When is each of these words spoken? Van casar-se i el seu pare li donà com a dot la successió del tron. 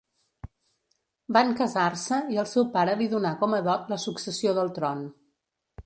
Van 1.37 1.53
casar-se 1.59 2.19
i 2.37 2.41
el 2.45 2.49
seu 2.53 2.65
pare 2.79 2.97
li 3.03 3.11
donà 3.13 3.35
com 3.43 3.57
a 3.59 3.61
dot 3.71 3.95
la 3.95 4.03
successió 4.09 4.57
del 4.61 4.77
tron. 4.81 5.07